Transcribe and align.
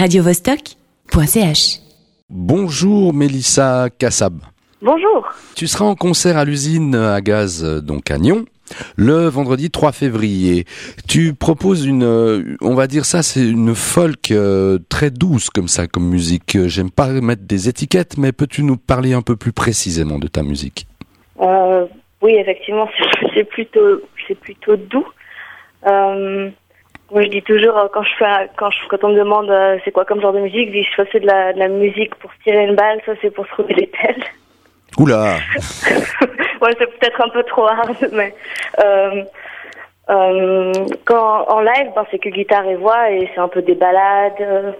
radiovostok.ch. 0.00 1.80
Bonjour 2.30 3.12
Mélissa 3.12 3.88
Kassab. 3.98 4.40
Bonjour. 4.80 5.28
Tu 5.54 5.66
seras 5.66 5.84
en 5.84 5.94
concert 5.94 6.38
à 6.38 6.46
l'usine 6.46 6.94
à 6.94 7.20
gaz 7.20 7.62
donc 7.84 8.10
à 8.10 8.16
Nyon 8.16 8.46
le 8.96 9.26
vendredi 9.26 9.70
3 9.70 9.92
février. 9.92 10.64
Tu 11.06 11.34
proposes 11.34 11.84
une, 11.84 12.04
euh, 12.04 12.56
on 12.62 12.74
va 12.74 12.86
dire 12.86 13.04
ça, 13.04 13.22
c'est 13.22 13.46
une 13.46 13.74
folk 13.74 14.30
euh, 14.30 14.78
très 14.88 15.10
douce 15.10 15.50
comme 15.50 15.68
ça, 15.68 15.86
comme 15.86 16.08
musique. 16.08 16.56
J'aime 16.66 16.90
pas 16.90 17.08
mettre 17.08 17.42
des 17.42 17.68
étiquettes, 17.68 18.16
mais 18.16 18.32
peux-tu 18.32 18.62
nous 18.62 18.78
parler 18.78 19.12
un 19.12 19.22
peu 19.22 19.36
plus 19.36 19.52
précisément 19.52 20.18
de 20.18 20.28
ta 20.28 20.42
musique? 20.42 20.86
Euh, 21.42 21.84
oui, 22.22 22.36
effectivement, 22.36 22.88
c'est 22.96 23.28
c'est 23.34 23.44
plutôt, 23.44 24.00
c'est 24.26 24.38
plutôt 24.38 24.76
doux. 24.76 25.06
Euh, 25.86 26.50
moi, 27.10 27.22
je 27.22 27.28
dis 27.28 27.42
toujours 27.42 27.76
euh, 27.76 27.88
quand 27.92 28.02
je 28.02 28.14
fais, 28.18 28.50
quand, 28.56 28.70
je, 28.70 28.88
quand 28.88 29.02
on 29.04 29.10
me 29.10 29.18
demande 29.18 29.50
euh, 29.50 29.78
c'est 29.84 29.90
quoi 29.90 30.04
comme 30.04 30.20
genre 30.20 30.32
de 30.32 30.40
musique, 30.40 30.68
je 30.68 30.80
dis 30.80 30.86
soit 30.94 31.06
c'est 31.10 31.20
de 31.20 31.26
la, 31.26 31.52
de 31.52 31.58
la 31.58 31.68
musique 31.68 32.14
pour 32.16 32.32
se 32.32 32.38
tirer 32.44 32.64
une 32.64 32.76
balle, 32.76 33.00
soit 33.04 33.14
c'est 33.20 33.30
pour 33.30 33.46
se 33.46 33.50
trouver 33.52 33.74
des 33.74 33.86
pelles. 33.86 34.24
Oula 34.98 35.34
ouais, 36.60 36.74
c'est 36.78 36.98
peut-être 36.98 37.20
un 37.20 37.28
peu 37.30 37.42
trop 37.44 37.66
hard, 37.66 37.96
mais 38.12 38.34
euh, 38.82 39.22
euh, 40.10 40.72
quand 41.04 41.48
en 41.48 41.60
live, 41.60 41.92
ben, 41.94 42.04
c'est 42.10 42.18
que 42.18 42.28
guitare 42.28 42.66
et 42.66 42.76
voix 42.76 43.10
et 43.10 43.28
c'est 43.34 43.40
un 43.40 43.48
peu 43.48 43.62
des 43.62 43.74
balades. 43.74 44.74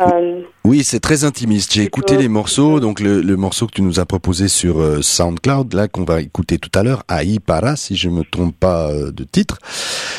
Euh, 0.00 0.42
Oui, 0.64 0.84
c'est 0.84 1.00
très 1.00 1.24
intimiste. 1.24 1.72
J'ai 1.72 1.82
écouté 1.82 2.16
les 2.16 2.28
morceaux, 2.28 2.80
donc 2.80 3.00
le, 3.00 3.20
le 3.20 3.36
morceau 3.36 3.66
que 3.66 3.72
tu 3.72 3.82
nous 3.82 4.00
as 4.00 4.06
proposé 4.06 4.48
sur 4.48 4.80
euh, 4.80 5.02
SoundCloud, 5.02 5.74
là 5.74 5.88
qu'on 5.88 6.04
va 6.04 6.20
écouter 6.20 6.58
tout 6.58 6.70
à 6.78 6.82
l'heure, 6.82 7.02
Aïe 7.08 7.38
Para, 7.40 7.76
si 7.76 7.96
je 7.96 8.08
me 8.08 8.22
trompe 8.24 8.56
pas 8.58 8.90
euh, 8.90 9.10
de 9.12 9.24
titre. 9.24 9.58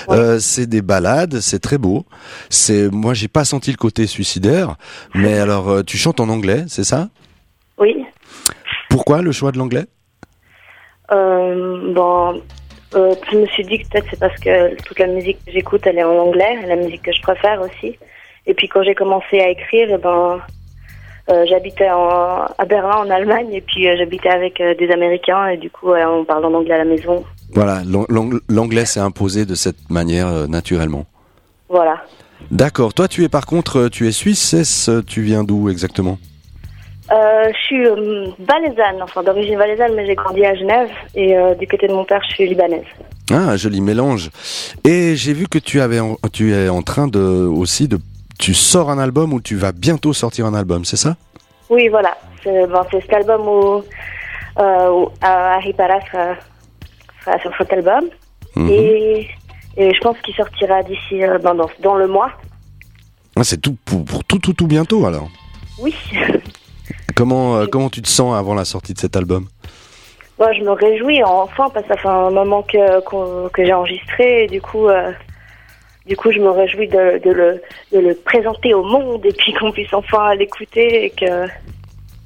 Ouais. 0.08 0.18
Euh, 0.18 0.40
c'est 0.40 0.68
des 0.68 0.82
balades, 0.82 1.40
c'est 1.40 1.60
très 1.60 1.78
beau. 1.78 2.06
C'est, 2.50 2.90
moi, 2.92 3.14
j'ai 3.14 3.28
pas 3.28 3.46
senti 3.46 3.72
le 3.72 3.78
côté 3.78 4.08
suicidaire, 4.08 4.76
mais 5.16 5.40
alors 5.40 5.84
tu 5.86 5.98
chantes 5.98 6.20
en 6.20 6.30
anglais, 6.30 6.66
c'est 6.68 6.84
ça? 6.84 7.10
Oui. 7.78 8.06
Pourquoi 8.90 9.22
le 9.22 9.32
choix 9.32 9.52
de 9.52 9.58
l'anglais? 9.58 9.86
Bon, 11.10 12.42
je 12.94 13.38
me 13.38 13.46
suis 13.48 13.64
dit 13.66 13.80
que 13.80 13.90
peut-être 13.90 14.08
c'est 14.10 14.20
parce 14.20 14.40
que 14.40 14.76
toute 14.84 15.00
la 15.00 15.08
musique 15.08 15.38
que 15.46 15.52
j'écoute, 15.52 15.82
elle 15.86 15.98
est 15.98 16.04
en 16.04 16.18
anglais, 16.18 16.58
la 16.68 16.76
musique 16.76 17.04
que 17.04 17.12
je 17.12 17.22
préfère 17.22 17.62
aussi. 17.62 17.98
Et 18.46 18.54
puis 18.54 18.68
quand 18.68 18.84
j'ai 18.84 18.96
commencé 18.96 19.40
à 19.40 19.50
écrire, 19.50 19.88
eh 19.92 19.98
ben, 19.98 20.40
euh, 21.30 21.46
j'habitais 21.48 21.88
à 21.88 22.66
Berlin, 22.68 22.98
en 22.98 23.10
Allemagne, 23.10 23.48
et 23.54 23.62
puis 23.62 23.88
euh, 23.88 23.96
j'habitais 23.98 24.30
avec 24.30 24.60
euh, 24.60 24.76
des 24.76 24.90
Américains, 24.92 25.48
et 25.48 25.58
du 25.58 25.70
coup, 25.70 25.92
on 25.94 26.26
parle 26.26 26.46
en 26.46 26.54
anglais 26.54 26.74
à 26.74 26.80
la 26.80 26.86
maison. 26.86 27.24
Voilà, 27.54 27.82
l'ang- 27.86 28.06
l'ang- 28.10 28.40
l'anglais 28.50 28.86
s'est 28.86 29.00
imposé 29.00 29.46
de 29.46 29.56
cette 29.56 29.90
manière 29.90 30.48
naturellement. 30.50 31.06
Voilà. 31.70 32.04
D'accord. 32.52 32.94
Toi, 32.94 33.08
tu 33.08 33.24
es 33.24 33.30
par 33.30 33.46
contre, 33.46 33.88
tu 33.88 34.08
es 34.08 34.12
suisse. 34.12 34.90
Tu 35.08 35.22
viens 35.22 35.44
d'où 35.46 35.70
exactement? 35.70 36.18
Je 37.10 37.58
suis 37.66 37.84
valaisanne, 38.40 39.02
enfin 39.02 39.22
d'origine 39.24 39.58
valaisanne, 39.58 39.94
mais 39.96 40.06
j'ai 40.06 40.16
grandi 40.16 40.44
à 40.46 40.56
Genève, 40.56 40.90
et 41.16 41.36
du 41.60 41.68
côté 41.68 41.88
de 41.88 41.94
mon 41.94 42.04
père, 42.06 42.22
je 42.28 42.34
suis 42.34 42.48
libanaise. 42.50 42.86
Ah, 43.32 43.56
joli 43.56 43.82
mélange. 43.82 44.30
Et 44.84 45.16
j'ai 45.16 45.34
vu 45.34 45.48
que 45.48 45.60
tu 45.60 45.80
avais, 45.80 46.00
en- 46.00 46.18
tu 46.32 46.54
es 46.54 46.70
en 46.70 46.82
train 46.82 47.08
de 47.08 47.20
aussi 47.20 47.88
de, 47.88 48.00
tu 48.44 48.54
sors 48.54 48.90
un 48.90 49.00
album 49.00 49.32
ou 49.32 49.40
tu 49.40 49.56
vas 49.56 49.72
bientôt 49.72 50.12
sortir 50.12 50.46
un 50.46 50.54
album, 50.54 50.84
c'est 50.84 50.98
ça? 50.98 51.16
Oui, 51.70 51.88
voilà. 51.88 52.18
C'est 52.44 52.68
bon, 52.68 52.82
cet 52.92 53.14
album 53.14 53.48
où, 53.48 53.84
euh, 54.60 54.90
où 54.90 55.04
euh, 55.06 55.62
sera, 56.12 56.36
sera 57.24 57.40
sur 57.40 57.52
cet 57.58 57.72
album. 57.72 58.04
Mhm. 58.58 58.70
Et, 58.70 59.30
et 59.78 59.94
je 59.94 60.00
pense 60.02 60.18
qu'il 60.26 60.36
sortira 60.36 60.84
d'ici 60.84 61.24
euh, 61.24 61.40
dans, 61.40 61.56
dans 61.80 61.96
le 61.96 62.08
mois. 62.08 62.32
Ah, 63.38 63.46
C'est 63.46 63.62
tout 63.62 63.78
pour, 63.86 64.04
pour 64.04 64.26
tout, 64.26 64.40
tout, 64.40 64.52
tout 64.52 64.68
bientôt 64.68 65.06
alors? 65.06 65.30
Oui. 65.80 65.96
Comment, 67.16 67.56
euh, 67.56 67.66
comment 67.72 67.90
tu 67.90 68.02
te 68.02 68.10
sens 68.10 68.36
avant 68.36 68.56
la 68.56 68.66
sortie 68.66 68.94
de 68.94 69.00
cet 69.00 69.16
album? 69.16 69.48
Moi, 70.38 70.52
je 70.52 70.64
me 70.64 70.72
réjouis 70.72 71.24
enfin 71.24 71.70
parce 71.74 71.86
que 71.86 71.94
ça 71.94 71.98
fait 71.98 72.10
un 72.10 72.32
moment 72.32 72.62
que, 72.64 73.50
que 73.52 73.64
j'ai 73.64 73.72
enregistré 73.72 74.44
et 74.44 74.48
du 74.48 74.60
coup, 74.60 74.90
du 76.06 76.18
coup, 76.18 76.32
je 76.32 76.40
me 76.40 76.50
réjouis 76.50 76.88
de, 76.88 77.22
de, 77.24 77.32
le, 77.32 77.62
de 77.92 78.00
le 78.00 78.16
présenter 78.16 78.74
au 78.74 78.84
monde 78.84 79.26
et 79.26 79.34
puis 79.34 79.54
qu'on 79.54 79.72
puisse 79.72 79.94
enfin 79.94 80.36
l'écouter 80.36 81.06
et 81.06 81.10
que, 81.10 81.48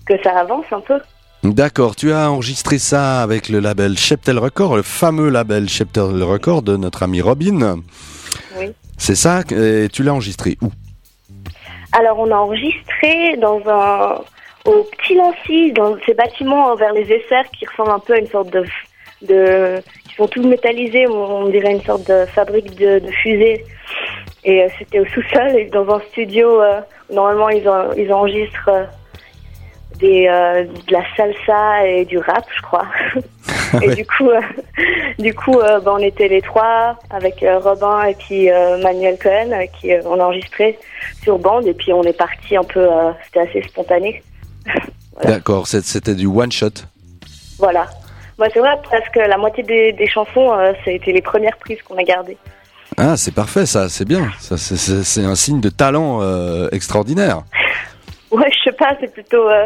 que 0.05 0.21
ça 0.23 0.39
avance 0.39 0.65
un 0.71 0.81
peu. 0.81 0.99
D'accord, 1.43 1.95
tu 1.95 2.11
as 2.11 2.31
enregistré 2.31 2.79
ça 2.79 3.21
avec 3.21 3.49
le 3.49 3.59
label 3.59 3.97
Sheptel 3.97 4.39
Record, 4.39 4.75
le 4.75 4.81
fameux 4.81 5.29
label 5.29 5.69
Sheptel 5.69 6.23
Record 6.23 6.63
de 6.63 6.75
notre 6.75 7.03
ami 7.03 7.21
Robin. 7.21 7.81
Oui. 8.57 8.71
C'est 8.97 9.15
ça, 9.15 9.41
et 9.51 9.87
tu 9.93 10.01
l'as 10.01 10.13
enregistré 10.13 10.57
où? 10.61 10.71
Alors, 11.93 12.19
on 12.19 12.31
a 12.31 12.35
enregistré 12.35 13.37
dans 13.37 13.61
un 13.67 14.21
au 14.65 14.83
Petit 14.83 15.15
Lancy, 15.15 15.71
dans 15.71 15.95
ces 16.05 16.13
bâtiments 16.13 16.75
vers 16.75 16.91
les 16.91 17.03
Essers 17.03 17.49
qui 17.57 17.65
ressemblent 17.65 17.91
un 17.91 17.99
peu 17.99 18.13
à 18.13 18.17
une 18.17 18.27
sorte 18.27 18.49
de 18.49 18.65
de 19.21 19.81
sont 20.17 20.27
tous 20.27 20.43
métallisés, 20.45 21.07
on, 21.07 21.13
on 21.45 21.49
dirait 21.49 21.71
une 21.71 21.83
sorte 21.83 22.07
de 22.07 22.25
fabrique 22.25 22.75
de, 22.75 22.99
de 22.99 23.11
fusées. 23.11 23.63
Et 24.43 24.63
euh, 24.63 24.67
c'était 24.77 24.99
au 24.99 25.05
sous-sol 25.05 25.55
et 25.57 25.65
dans 25.65 25.87
un 25.95 25.99
studio. 26.11 26.61
euh, 26.61 26.79
normalement, 27.11 27.49
ils 27.49 27.67
en- 27.69 27.91
ils 27.93 28.11
enregistrent 28.11 28.69
euh, 28.69 28.83
des 29.99 30.25
de 30.25 30.91
la 30.93 31.01
salsa 31.15 31.87
et 31.87 32.05
du 32.05 32.17
rap, 32.19 32.45
je 32.55 32.61
crois. 32.61 32.85
et 33.81 33.87
ouais. 33.89 33.95
du 33.95 34.05
coup, 34.05 34.29
du 35.17 35.33
coup, 35.33 35.57
ben, 35.59 35.81
on 35.87 35.97
était 35.97 36.27
les 36.27 36.41
trois 36.41 36.97
avec 37.09 37.43
Robin 37.63 38.03
et 38.03 38.13
puis 38.13 38.47
Manuel 38.83 39.17
Cohen 39.17 39.51
avec 39.51 39.71
qui 39.81 39.91
on 40.05 40.19
a 40.19 40.23
enregistré 40.25 40.77
sur 41.23 41.39
bande 41.39 41.65
et 41.65 41.73
puis 41.73 41.91
on 41.93 42.03
est 42.03 42.17
parti 42.17 42.55
un 42.55 42.63
peu. 42.63 42.87
c'était 43.25 43.39
assez 43.49 43.61
spontané. 43.63 44.21
Voilà. 45.19 45.37
D'accord, 45.37 45.65
c'était 45.65 46.13
du 46.13 46.27
one 46.27 46.51
shot. 46.51 46.69
Voilà. 47.57 47.87
Moi, 48.37 48.47
c'est 48.53 48.59
vrai, 48.59 48.79
presque 48.83 49.15
la 49.15 49.37
moitié 49.37 49.63
des, 49.63 49.93
des 49.93 50.07
chansons, 50.07 50.51
euh, 50.53 50.73
ça 50.85 50.91
a 50.91 50.93
été 50.93 51.11
les 51.11 51.21
premières 51.21 51.57
prises 51.57 51.81
qu'on 51.81 51.97
a 51.97 52.03
gardées. 52.03 52.37
Ah, 52.97 53.17
c'est 53.17 53.33
parfait, 53.33 53.65
ça, 53.65 53.89
c'est 53.89 54.05
bien. 54.05 54.29
Ça, 54.39 54.57
c'est- 54.57 55.23
un 55.25 55.35
signe 55.35 55.59
de 55.61 55.69
talent 55.69 56.19
euh, 56.21 56.69
extraordinaire. 56.71 57.41
Ouais, 58.29 58.49
je 58.51 58.69
sais 58.69 58.75
pas, 58.75 58.93
c'est 58.99 59.11
plutôt 59.13 59.47
euh, 59.47 59.65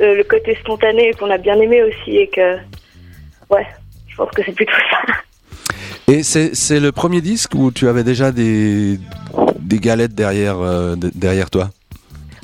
euh, 0.00 0.16
le 0.16 0.24
côté 0.24 0.56
spontané 0.56 1.12
qu'on 1.14 1.30
a 1.30 1.38
bien 1.38 1.54
aimé 1.60 1.80
aussi 1.84 2.16
et 2.16 2.26
que. 2.28 2.56
Ouais, 3.48 3.64
je 4.08 4.16
pense 4.16 4.28
que 4.32 4.42
c'est 4.44 4.50
plutôt 4.50 4.72
ça. 4.90 5.12
Et 6.12 6.24
c'est 6.24 6.56
c'est 6.56 6.80
le 6.80 6.90
premier 6.90 7.20
disque 7.20 7.52
où 7.54 7.70
tu 7.70 7.86
avais 7.88 8.02
déjà 8.02 8.32
des, 8.32 8.98
des 9.60 9.78
galettes 9.78 10.12
derrière, 10.16 10.58
de- 10.58 11.12
derrière 11.14 11.50
toi? 11.50 11.70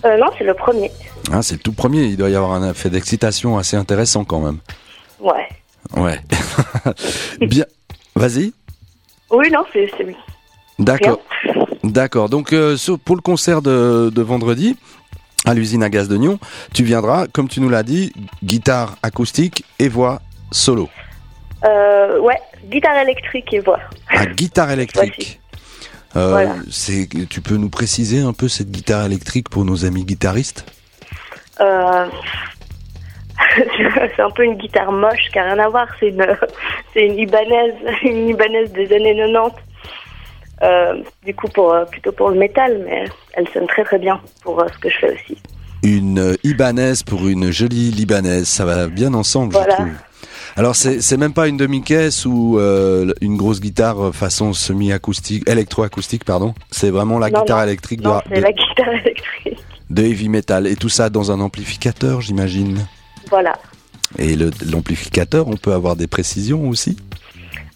Non, 0.04 0.28
c'est 0.38 0.44
le 0.44 0.54
premier. 0.54 0.93
ah, 1.32 1.43
C'est 1.43 1.54
le 1.56 1.60
tout 1.60 1.72
premier, 1.72 2.04
il 2.04 2.16
doit 2.16 2.31
y 2.31 2.37
avoir 2.37 2.53
un 2.53 2.70
effet 2.70 2.88
d'excitation 2.88 3.58
assez 3.58 3.76
intéressant 3.76 4.25
quand 4.25 4.38
même. 4.38 4.58
Ouais. 5.19 5.48
Ouais. 5.95 6.21
bien. 7.41 7.65
Vas-y. 8.15 8.53
Oui, 9.31 9.51
non, 9.51 9.65
c'est 9.73 9.91
D'accord. 10.79 11.21
D'accord. 11.85 12.29
Donc 12.29 12.53
euh, 12.53 12.77
pour 13.05 13.17
le 13.17 13.23
concert 13.23 13.63
de, 13.63 14.11
de 14.15 14.23
vendredi 14.23 14.77
à 15.45 15.55
l'usine 15.55 15.83
à 15.83 15.89
gaz 15.89 16.09
de 16.09 16.17
Nyon, 16.17 16.39
tu 16.75 16.83
viendras, 16.83 17.27
comme 17.29 17.49
tu 17.49 17.61
nous 17.61 17.69
l'as 17.69 17.83
dit, 17.83 18.13
guitare 18.43 18.97
acoustique 19.03 19.65
et 19.79 19.89
voix 19.89 20.21
solo. 20.51 20.89
Euh, 21.65 22.19
ouais, 22.21 22.39
guitare 22.65 22.97
électrique 22.99 23.53
et 23.53 23.61
voix. 23.61 23.81
À 24.09 24.27
guitare 24.27 24.71
électrique. 24.71 25.41
Euh, 26.17 26.31
Voilà. 26.31 26.55
c'est, 26.71 27.09
tu 27.29 27.41
peux 27.41 27.57
nous 27.57 27.69
préciser 27.69 28.21
un 28.21 28.33
peu 28.33 28.49
cette 28.49 28.71
guitare 28.71 29.05
électrique 29.07 29.49
pour 29.49 29.65
nos 29.65 29.85
amis 29.85 30.05
guitaristes? 30.05 30.65
Euh... 31.61 32.07
c'est 34.17 34.22
un 34.22 34.31
peu 34.31 34.44
une 34.44 34.55
guitare 34.55 34.93
moche 34.93 35.28
qui 35.33 35.39
a 35.39 35.44
rien 35.44 35.59
à 35.59 35.69
voir. 35.69 35.87
C'est 36.00 36.09
une, 36.09 36.27
c'est 36.94 37.06
une 37.06 37.19
Ibanaise, 37.19 37.75
une 38.03 38.28
Ibanaise 38.28 38.72
des 38.72 38.93
années 38.94 39.17
90. 39.17 39.55
Euh, 40.62 41.03
du 41.25 41.34
coup, 41.34 41.49
pour, 41.49 41.72
euh, 41.75 41.84
plutôt 41.84 42.12
pour 42.12 42.31
le 42.31 42.39
métal, 42.39 42.81
mais 42.87 43.05
elle 43.34 43.47
sonne 43.49 43.67
très 43.67 43.84
très 43.84 43.99
bien 43.99 44.19
pour 44.43 44.59
euh, 44.62 44.67
ce 44.72 44.78
que 44.78 44.89
je 44.89 44.97
fais 44.99 45.12
aussi. 45.14 45.37
Une 45.82 46.35
Ibanaise 46.44 47.03
pour 47.03 47.29
une 47.29 47.50
jolie 47.50 47.91
Libanaise, 47.91 48.49
ça 48.49 48.64
va 48.64 48.87
bien 48.87 49.12
ensemble, 49.12 49.53
Voilà. 49.53 49.73
je 49.79 49.82
trouve. 49.82 49.93
Alors 50.56 50.75
c'est, 50.75 51.03
c'est 51.03 51.19
même 51.19 51.35
pas 51.35 51.49
une 51.49 51.58
demi-caisse 51.58 52.25
ou 52.25 52.58
une 53.20 53.37
grosse 53.37 53.61
guitare 53.61 54.14
façon 54.14 54.55
semi-acoustique, 54.55 55.47
électro-acoustique, 55.47 56.25
pardon. 56.25 56.55
C'est 56.70 56.88
vraiment 56.88 57.19
la 57.19 57.29
Non, 57.29 57.41
guitare 57.41 57.58
non. 57.58 57.64
électrique 57.64 58.00
de, 58.00 58.08
Non, 58.08 58.20
c'est 58.26 58.37
de- 58.37 58.41
la 58.41 58.53
guitare 58.53 58.88
électrique. 58.94 59.58
de 59.91 60.03
heavy 60.03 60.31
metal 60.31 60.67
et 60.67 60.76
tout 60.76 60.88
ça 60.88 61.11
dans 61.11 61.31
un 61.31 61.41
amplificateur, 61.41 62.23
j'imagine. 62.23 62.87
Voilà. 63.31 63.55
Et 64.19 64.37
l'amplificateur, 64.70 65.49
on 65.49 65.56
peut 65.56 65.73
avoir 65.73 65.96
des 65.96 66.06
précisions 66.06 66.69
aussi. 66.69 66.96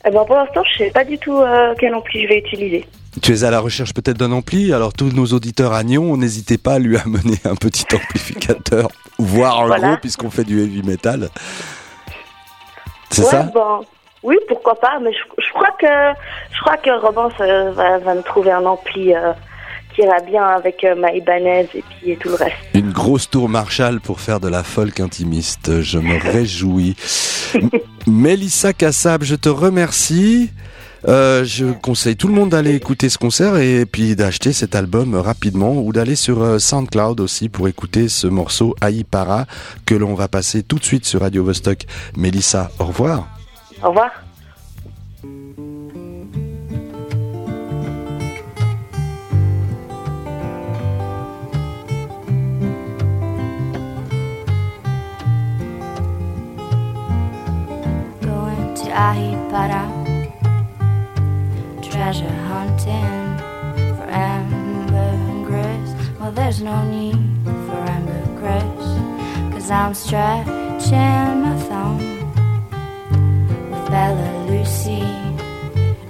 Eh 0.06 0.10
ben, 0.10 0.24
pour 0.24 0.36
l'instant, 0.36 0.62
je 0.72 0.84
sais 0.84 0.90
pas 0.90 1.04
du 1.04 1.18
tout 1.18 1.36
euh, 1.36 1.74
quel 1.78 1.94
ampli 1.94 2.22
je 2.22 2.28
vais 2.28 2.38
utiliser. 2.38 2.86
Tu 3.20 3.32
es 3.34 3.44
à 3.44 3.50
la 3.50 3.58
recherche 3.60 3.92
peut-être 3.92 4.16
d'un 4.16 4.30
ampli, 4.32 4.72
alors 4.72 4.92
tous 4.92 5.10
nos 5.12 5.26
auditeurs 5.26 5.72
à 5.72 5.82
Nyon, 5.82 6.16
n'hésitez 6.16 6.58
pas 6.58 6.74
à 6.74 6.78
lui 6.78 6.96
amener 7.04 7.38
un 7.44 7.56
petit 7.56 7.84
amplificateur, 7.94 8.88
voire 9.18 9.60
un 9.62 9.66
Voilà. 9.66 9.88
gros 9.88 9.96
puisqu'on 9.98 10.30
fait 10.30 10.44
du 10.44 10.60
heavy 10.62 10.82
metal. 10.82 11.28
C'est 13.10 13.22
ouais, 13.22 13.28
ça 13.28 13.42
bon, 13.52 13.84
oui, 14.22 14.36
pourquoi 14.48 14.76
pas, 14.78 14.98
mais 15.02 15.10
je, 15.12 15.42
je 15.44 15.52
crois 15.52 15.72
que 15.78 15.86
je 16.52 16.60
crois 16.60 16.76
que 16.76 16.90
Robin 17.04 17.28
va, 17.72 17.98
va 17.98 18.14
me 18.14 18.22
trouver 18.22 18.52
un 18.52 18.64
ampli 18.64 19.12
euh, 19.14 19.32
ira 20.00 20.20
bien 20.20 20.44
avec 20.44 20.84
euh, 20.84 20.94
ma 20.94 21.12
Ibanez 21.12 21.68
et 21.74 21.82
puis 21.82 22.16
tout 22.16 22.28
le 22.30 22.34
reste. 22.34 22.56
Une 22.74 22.92
grosse 22.92 23.28
tour 23.28 23.48
Marshall 23.48 24.00
pour 24.00 24.20
faire 24.20 24.40
de 24.40 24.48
la 24.48 24.62
folk 24.62 25.00
intimiste. 25.00 25.80
Je 25.82 25.98
me 25.98 26.18
réjouis. 26.32 26.96
Mélissa 28.06 28.72
Kassab, 28.72 29.22
je 29.22 29.34
te 29.34 29.48
remercie. 29.48 30.50
Euh, 31.08 31.44
je 31.44 31.66
conseille 31.66 32.16
tout 32.16 32.28
le 32.28 32.34
monde 32.34 32.50
d'aller 32.50 32.74
écouter 32.74 33.08
ce 33.08 33.16
concert 33.16 33.56
et 33.56 33.86
puis 33.86 34.16
d'acheter 34.16 34.52
cet 34.52 34.74
album 34.74 35.14
rapidement 35.14 35.72
ou 35.72 35.92
d'aller 35.92 36.14
sur 36.14 36.42
euh, 36.42 36.58
SoundCloud 36.58 37.20
aussi 37.20 37.48
pour 37.48 37.68
écouter 37.68 38.08
ce 38.08 38.26
morceau 38.26 38.76
Aïpara 38.82 39.46
que 39.86 39.94
l'on 39.94 40.14
va 40.14 40.28
passer 40.28 40.62
tout 40.62 40.78
de 40.78 40.84
suite 40.84 41.06
sur 41.06 41.20
Radio 41.20 41.42
Vostok. 41.44 41.84
Mélissa, 42.16 42.70
au 42.78 42.84
revoir. 42.84 43.28
Au 43.82 43.88
revoir. 43.88 44.10
Ahipara, 59.08 59.84
treasure 61.80 62.36
hunting 62.50 63.38
for 63.96 64.08
ambergris. 64.28 65.90
Well, 66.20 66.32
there's 66.32 66.60
no 66.60 66.76
need 66.84 67.16
for 67.66 67.80
ambergris, 67.96 68.88
cause 69.52 69.70
I'm 69.70 69.94
stretching 69.94 71.34
my 71.44 71.56
thumb 71.68 71.98
with 73.70 73.86
Bella 73.90 74.30
Lucy, 74.50 75.08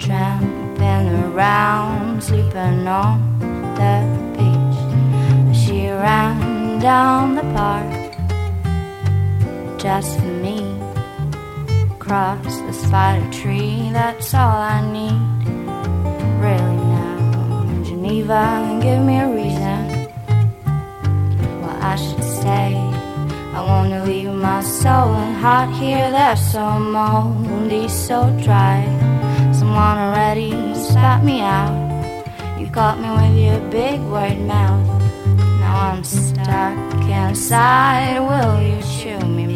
tramping 0.01 1.07
around, 1.27 2.25
sleeping 2.25 2.89
on 2.89 3.19
the 3.79 3.95
beach. 4.35 4.79
She 5.57 5.89
ran 5.89 6.81
down 6.81 7.37
the 7.37 7.47
park 7.55 7.93
just 9.79 10.19
for 10.19 10.33
me 10.45 10.81
across 12.11 12.61
the 12.91 12.97
spider 12.97 13.31
tree. 13.33 13.91
That's 13.93 14.35
all 14.35 14.57
I 14.57 14.81
need. 14.93 15.47
Really 16.43 16.77
now, 16.95 17.85
Geneva, 17.85 18.79
give 18.83 19.03
me 19.03 19.19
a 19.19 19.29
reason. 19.29 20.09
why 21.63 21.79
I 21.81 21.97
should 21.97 22.25
stay. 22.25 22.75
I 23.55 23.61
wanna 23.67 24.05
leave 24.05 24.33
my 24.33 24.63
soul 24.63 25.15
and 25.15 25.37
heart 25.37 25.71
here. 25.71 26.11
They're 26.11 26.37
so 26.37 26.79
moldy, 26.79 27.89
so 27.89 28.19
dry. 28.43 28.85
Someone 29.53 29.99
already 29.99 30.51
spat 30.75 31.25
me 31.25 31.41
out. 31.41 31.75
You 32.59 32.67
caught 32.71 32.99
me 33.01 33.11
with 33.11 33.37
your 33.37 33.61
big 33.71 34.01
word 34.01 34.39
mouth. 34.41 34.87
Now 35.61 35.91
I'm 35.93 36.05
stuck 36.05 36.77
inside. 37.09 38.19
Will 38.19 38.61
you 38.63 38.83
chew 38.83 39.27
me, 39.27 39.50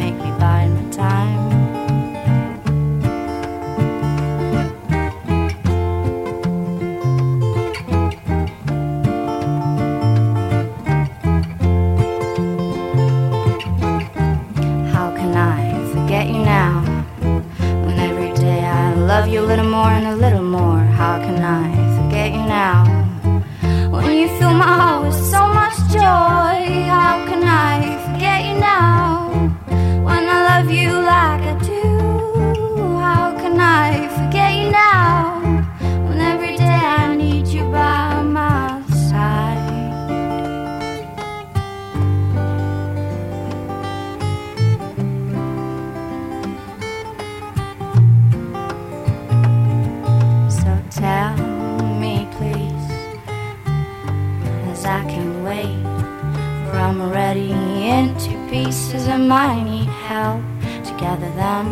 pieces 58.55 59.09
and 59.09 59.33
I 59.33 59.51
need 59.65 59.91
help 60.09 60.45
to 60.87 60.93
gather 60.97 61.33
them. 61.43 61.67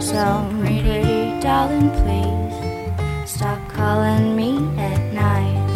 So, 0.00 0.22
pretty 0.60 1.40
darling, 1.40 1.90
please 2.00 2.54
stop 3.28 3.60
calling 3.68 4.36
me 4.36 4.50
at 4.78 5.02
night. 5.12 5.70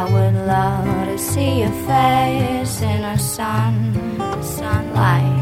I 0.00 0.04
would 0.12 0.36
love 0.54 0.86
to 1.08 1.18
see 1.18 1.60
your 1.60 1.76
face 1.90 2.80
in 2.80 3.02
the 3.02 3.18
sun, 3.18 3.74
sunlight. 4.42 5.33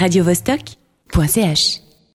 radiovostok.ch 0.00 1.89